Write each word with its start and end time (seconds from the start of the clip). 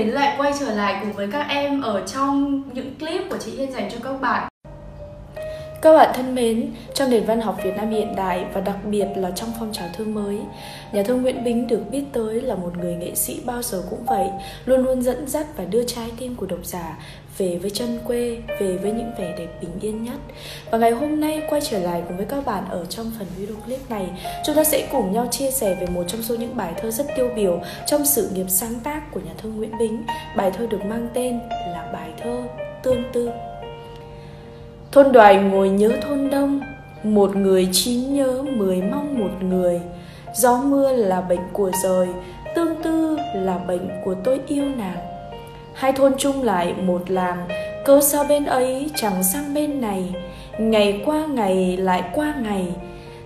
đến 0.00 0.08
lại 0.08 0.34
quay 0.38 0.52
trở 0.60 0.74
lại 0.74 0.96
cùng 1.00 1.12
với 1.12 1.28
các 1.32 1.46
em 1.48 1.82
ở 1.82 2.06
trong 2.06 2.62
những 2.72 2.94
clip 2.98 3.22
của 3.30 3.38
chị 3.38 3.50
Hiên 3.50 3.72
dành 3.72 3.90
cho 3.90 3.98
các 4.02 4.20
bạn. 4.20 4.49
Các 5.82 5.92
bạn 5.92 6.10
thân 6.14 6.34
mến, 6.34 6.72
trong 6.94 7.10
nền 7.10 7.24
văn 7.24 7.40
học 7.40 7.56
Việt 7.64 7.76
Nam 7.76 7.90
hiện 7.90 8.16
đại 8.16 8.44
và 8.52 8.60
đặc 8.60 8.76
biệt 8.84 9.06
là 9.16 9.30
trong 9.30 9.52
phong 9.58 9.72
trào 9.72 9.88
thơ 9.92 10.04
mới, 10.04 10.38
nhà 10.92 11.02
thơ 11.02 11.14
Nguyễn 11.14 11.44
Bính 11.44 11.66
được 11.66 11.80
biết 11.90 12.04
tới 12.12 12.40
là 12.40 12.54
một 12.54 12.78
người 12.78 12.94
nghệ 12.94 13.14
sĩ 13.14 13.40
bao 13.44 13.62
giờ 13.62 13.82
cũng 13.90 14.04
vậy, 14.04 14.28
luôn 14.64 14.80
luôn 14.80 15.02
dẫn 15.02 15.26
dắt 15.28 15.46
và 15.56 15.64
đưa 15.64 15.84
trái 15.84 16.10
tim 16.18 16.36
của 16.36 16.46
độc 16.46 16.58
giả 16.62 16.98
về 17.38 17.58
với 17.58 17.70
chân 17.70 17.98
quê, 18.06 18.38
về 18.60 18.76
với 18.76 18.92
những 18.92 19.10
vẻ 19.18 19.34
đẹp 19.38 19.48
bình 19.60 19.70
yên 19.80 20.04
nhất. 20.04 20.18
Và 20.70 20.78
ngày 20.78 20.90
hôm 20.90 21.20
nay 21.20 21.42
quay 21.48 21.60
trở 21.60 21.78
lại 21.78 22.02
cùng 22.08 22.16
với 22.16 22.26
các 22.26 22.46
bạn 22.46 22.64
ở 22.70 22.84
trong 22.84 23.12
phần 23.18 23.26
video 23.36 23.56
clip 23.56 23.90
này, 23.90 24.06
chúng 24.46 24.56
ta 24.56 24.64
sẽ 24.64 24.88
cùng 24.92 25.12
nhau 25.12 25.28
chia 25.30 25.50
sẻ 25.50 25.76
về 25.80 25.86
một 25.86 26.04
trong 26.06 26.22
số 26.22 26.36
những 26.36 26.56
bài 26.56 26.72
thơ 26.82 26.90
rất 26.90 27.06
tiêu 27.16 27.30
biểu 27.36 27.60
trong 27.86 28.06
sự 28.06 28.30
nghiệp 28.34 28.46
sáng 28.48 28.74
tác 28.84 29.12
của 29.12 29.20
nhà 29.20 29.32
thơ 29.42 29.48
Nguyễn 29.48 29.78
Bính. 29.78 30.02
Bài 30.36 30.50
thơ 30.50 30.66
được 30.70 30.84
mang 30.84 31.08
tên 31.14 31.40
là 31.48 31.90
bài 31.92 32.10
thơ 32.22 32.42
Tương 32.82 33.02
Tư. 33.12 33.30
Thôn 34.92 35.12
đoài 35.12 35.36
ngồi 35.36 35.68
nhớ 35.68 35.90
thôn 36.02 36.30
đông, 36.30 36.60
Một 37.02 37.36
người 37.36 37.68
chín 37.72 38.14
nhớ 38.14 38.42
mười 38.56 38.82
mong 38.82 39.18
một 39.18 39.30
người. 39.40 39.80
Gió 40.34 40.56
mưa 40.56 40.92
là 40.92 41.20
bệnh 41.20 41.40
của 41.52 41.70
rời, 41.82 42.08
Tương 42.54 42.82
tư 42.82 43.18
là 43.34 43.58
bệnh 43.58 43.88
của 44.04 44.14
tôi 44.24 44.40
yêu 44.46 44.64
nàng. 44.76 44.96
Hai 45.74 45.92
thôn 45.92 46.12
chung 46.18 46.42
lại 46.42 46.74
một 46.82 47.10
làng 47.10 47.48
Cơ 47.84 48.00
sao 48.00 48.24
bên 48.28 48.44
ấy 48.44 48.90
chẳng 48.94 49.22
sang 49.22 49.54
bên 49.54 49.80
này? 49.80 50.14
Ngày 50.58 51.02
qua 51.06 51.26
ngày 51.26 51.76
lại 51.76 52.02
qua 52.14 52.34
ngày 52.42 52.66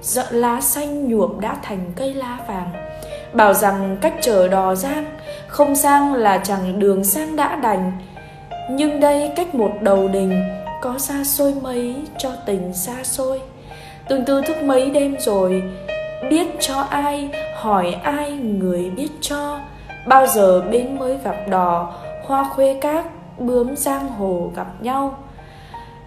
Dợ 0.00 0.24
lá 0.30 0.60
xanh 0.60 1.08
nhuộm 1.08 1.40
đã 1.40 1.56
thành 1.62 1.92
cây 1.96 2.14
lá 2.14 2.38
vàng. 2.48 2.70
Bảo 3.32 3.54
rằng 3.54 3.96
cách 4.00 4.14
trở 4.20 4.48
đò 4.48 4.74
giang, 4.74 5.04
Không 5.46 5.76
sang 5.76 6.14
là 6.14 6.38
chẳng 6.44 6.78
đường 6.78 7.04
sang 7.04 7.36
đã 7.36 7.56
đành. 7.56 7.92
Nhưng 8.70 9.00
đây 9.00 9.32
cách 9.36 9.54
một 9.54 9.72
đầu 9.80 10.08
đình 10.08 10.61
có 10.82 10.98
xa 10.98 11.24
xôi 11.24 11.54
mấy 11.62 11.94
cho 12.18 12.30
tình 12.46 12.74
xa 12.74 13.04
xôi. 13.04 13.40
Từng 14.08 14.24
tư 14.24 14.42
thức 14.46 14.56
mấy 14.62 14.90
đêm 14.90 15.16
rồi, 15.20 15.62
biết 16.30 16.46
cho 16.60 16.80
ai, 16.80 17.30
hỏi 17.54 17.96
ai 18.02 18.32
người 18.32 18.90
biết 18.90 19.08
cho. 19.20 19.60
Bao 20.06 20.26
giờ 20.26 20.62
bên 20.70 20.98
mới 20.98 21.18
gặp 21.24 21.36
đò, 21.50 21.94
hoa 22.24 22.44
khuê 22.44 22.78
các 22.80 23.06
bướm 23.38 23.76
giang 23.76 24.08
hồ 24.08 24.50
gặp 24.56 24.66
nhau. 24.80 25.18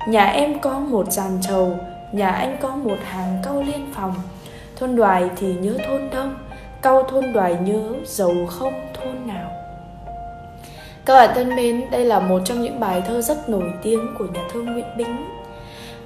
Nhà 0.08 0.26
em 0.26 0.60
có 0.60 0.80
một 0.80 1.12
dàn 1.12 1.38
trầu, 1.42 1.78
nhà 2.12 2.30
anh 2.30 2.58
có 2.62 2.76
một 2.76 2.98
hàng 3.04 3.38
cau 3.44 3.64
liên 3.68 3.94
phòng. 3.94 4.14
Thôn 4.76 4.96
đoài 4.96 5.30
thì 5.36 5.54
nhớ 5.54 5.78
thôn 5.88 6.10
đông, 6.14 6.36
cau 6.82 7.04
thôn 7.04 7.34
đoài 7.34 7.58
nhớ 7.62 7.82
giàu 8.06 8.34
không 8.50 8.74
thôn 8.94 9.28
nào 9.28 9.65
các 11.06 11.14
bạn 11.14 11.30
thân 11.36 11.56
mến, 11.56 11.86
đây 11.92 12.06
là 12.06 12.20
một 12.20 12.42
trong 12.46 12.62
những 12.62 12.80
bài 12.80 13.02
thơ 13.08 13.22
rất 13.22 13.50
nổi 13.50 13.72
tiếng 13.84 14.08
của 14.18 14.26
nhà 14.34 14.42
thơ 14.54 14.60
Nguyễn 14.60 14.98
Bính. 14.98 15.16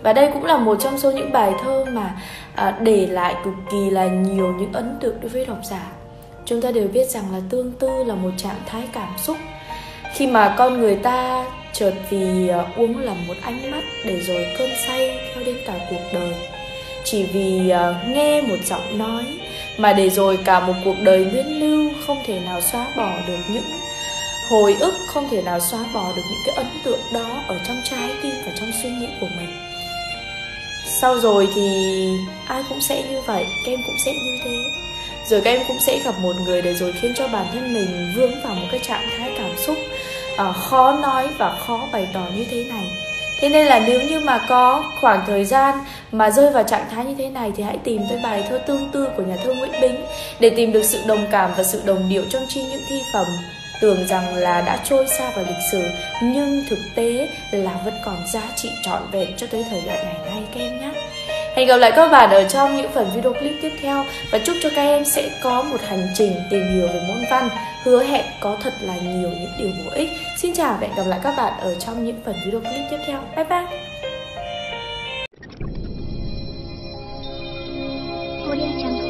Và 0.03 0.13
đây 0.13 0.29
cũng 0.33 0.45
là 0.45 0.57
một 0.57 0.77
trong 0.79 0.97
số 0.97 1.11
những 1.11 1.31
bài 1.31 1.53
thơ 1.63 1.85
mà 1.91 2.15
à, 2.55 2.77
để 2.81 3.07
lại 3.07 3.35
cực 3.45 3.53
kỳ 3.71 3.89
là 3.89 4.07
nhiều 4.07 4.53
những 4.59 4.73
ấn 4.73 4.97
tượng 5.01 5.15
đối 5.21 5.29
với 5.29 5.45
độc 5.45 5.57
giả. 5.63 5.91
Chúng 6.45 6.61
ta 6.61 6.71
đều 6.71 6.87
biết 6.87 7.09
rằng 7.09 7.23
là 7.31 7.39
tương 7.49 7.71
tư 7.71 8.03
là 8.03 8.15
một 8.15 8.29
trạng 8.37 8.61
thái 8.65 8.83
cảm 8.93 9.09
xúc. 9.17 9.37
Khi 10.13 10.27
mà 10.27 10.55
con 10.57 10.79
người 10.79 10.95
ta 10.95 11.45
chợt 11.73 11.93
vì 12.09 12.51
uh, 12.51 12.77
uống 12.77 12.97
lầm 12.97 13.27
một 13.27 13.33
ánh 13.41 13.71
mắt 13.71 13.83
để 14.05 14.19
rồi 14.19 14.47
cơn 14.57 14.69
say 14.87 15.19
theo 15.33 15.43
đến 15.43 15.55
cả 15.67 15.73
cuộc 15.89 16.01
đời. 16.13 16.33
Chỉ 17.03 17.23
vì 17.23 17.71
uh, 17.73 18.15
nghe 18.15 18.41
một 18.41 18.57
giọng 18.65 18.97
nói 18.97 19.23
mà 19.77 19.93
để 19.93 20.09
rồi 20.09 20.39
cả 20.45 20.59
một 20.59 20.73
cuộc 20.85 20.95
đời 21.03 21.25
nguyên 21.25 21.59
lưu 21.59 21.91
không 22.07 22.17
thể 22.25 22.39
nào 22.39 22.61
xóa 22.61 22.87
bỏ 22.97 23.11
được 23.27 23.39
những 23.53 23.63
hồi 24.49 24.77
ức 24.79 24.93
không 25.07 25.29
thể 25.29 25.41
nào 25.41 25.59
xóa 25.59 25.79
bỏ 25.93 26.11
được 26.15 26.21
những 26.29 26.41
cái 26.45 26.55
ấn 26.55 26.67
tượng 26.83 26.99
đó 27.13 27.43
ở 27.47 27.59
trong 27.67 27.81
trái 27.83 28.09
tim 28.23 28.35
và 28.45 28.51
trong 28.59 28.71
suy 28.83 28.89
nghĩ 28.89 29.07
của 29.21 29.27
mình. 29.37 29.49
Sau 31.01 31.19
rồi 31.19 31.47
thì 31.55 31.61
ai 32.47 32.63
cũng 32.69 32.81
sẽ 32.81 33.03
như 33.09 33.21
vậy 33.21 33.45
các 33.65 33.71
em 33.71 33.79
cũng 33.85 33.95
sẽ 34.05 34.11
như 34.11 34.37
thế. 34.43 34.57
Rồi 35.29 35.41
các 35.41 35.51
em 35.51 35.61
cũng 35.67 35.79
sẽ 35.79 35.99
gặp 36.05 36.15
một 36.21 36.35
người 36.45 36.61
để 36.61 36.73
rồi 36.73 36.93
khiến 37.01 37.13
cho 37.15 37.27
bản 37.27 37.45
thân 37.53 37.73
mình 37.73 38.13
vướng 38.15 38.31
vào 38.43 38.55
một 38.55 38.67
cái 38.71 38.79
trạng 38.83 39.09
thái 39.17 39.33
cảm 39.37 39.57
xúc 39.57 39.77
uh, 40.33 40.55
khó 40.55 40.91
nói 41.01 41.27
và 41.37 41.57
khó 41.67 41.87
bày 41.91 42.07
tỏ 42.13 42.25
như 42.35 42.45
thế 42.51 42.63
này. 42.63 42.85
Thế 43.41 43.49
nên 43.49 43.65
là 43.65 43.79
nếu 43.79 44.01
như 44.01 44.19
mà 44.19 44.45
có 44.49 44.83
khoảng 45.01 45.23
thời 45.27 45.45
gian 45.45 45.79
mà 46.11 46.29
rơi 46.29 46.51
vào 46.51 46.63
trạng 46.63 46.89
thái 46.91 47.05
như 47.05 47.15
thế 47.17 47.29
này 47.29 47.51
thì 47.55 47.63
hãy 47.63 47.77
tìm 47.77 48.01
tới 48.09 48.19
bài 48.23 48.45
thơ 48.49 48.57
tương 48.57 48.89
tư 48.91 49.07
của 49.17 49.23
nhà 49.23 49.35
thơ 49.43 49.53
nguyễn 49.53 49.81
bính 49.81 49.95
để 50.39 50.49
tìm 50.49 50.71
được 50.71 50.83
sự 50.83 50.99
đồng 51.07 51.27
cảm 51.31 51.51
và 51.57 51.63
sự 51.63 51.81
đồng 51.85 52.09
điệu 52.09 52.23
trong 52.29 52.45
chi 52.49 52.63
những 52.71 52.81
thi 52.89 53.01
phẩm 53.13 53.25
tưởng 53.81 54.07
rằng 54.07 54.35
là 54.35 54.61
đã 54.61 54.79
trôi 54.83 55.07
xa 55.07 55.31
vào 55.35 55.45
lịch 55.47 55.63
sử, 55.71 55.81
nhưng 56.23 56.63
thực 56.69 56.79
tế 56.95 57.27
là 57.51 57.71
vẫn 57.85 57.93
còn 58.05 58.17
giá 58.33 58.41
trị 58.55 58.69
trọn 58.81 59.01
vẹn 59.11 59.27
cho 59.37 59.47
tới 59.47 59.65
thời 59.69 59.81
đại 59.87 60.05
ngày 60.05 60.17
nay 60.25 60.43
các 60.53 60.59
em 60.59 60.79
nhé 60.79 60.91
Hẹn 61.55 61.67
gặp 61.67 61.77
lại 61.77 61.91
các 61.95 62.07
bạn 62.11 62.29
ở 62.29 62.43
trong 62.49 62.77
những 62.77 62.91
phần 62.91 63.09
video 63.15 63.33
clip 63.33 63.53
tiếp 63.61 63.71
theo 63.81 64.05
và 64.31 64.39
chúc 64.39 64.55
cho 64.61 64.69
các 64.75 64.81
em 64.81 65.05
sẽ 65.05 65.29
có 65.43 65.61
một 65.61 65.81
hành 65.81 66.07
trình 66.13 66.33
tìm 66.49 66.63
hiểu 66.73 66.87
về 66.87 67.01
môn 67.07 67.17
văn 67.29 67.49
hứa 67.83 68.03
hẹn 68.03 68.25
có 68.39 68.57
thật 68.63 68.73
là 68.81 68.95
nhiều 68.95 69.29
những 69.29 69.51
điều 69.57 69.69
bổ 69.85 69.91
ích. 69.91 70.09
Xin 70.37 70.53
chào 70.53 70.77
và 70.81 70.87
hẹn 70.87 70.95
gặp 70.95 71.03
lại 71.07 71.19
các 71.23 71.33
bạn 71.37 71.53
ở 71.59 71.75
trong 71.75 72.05
những 72.05 72.21
phần 72.25 72.35
video 72.45 72.59
clip 72.59 72.85
tiếp 72.89 72.97
theo. 73.07 73.19
Bye 73.35 73.45
bye! 73.45 73.65
Audio 78.49 78.65
Jungle 78.65 79.08